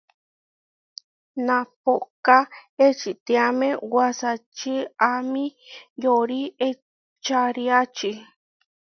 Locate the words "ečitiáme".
2.87-3.69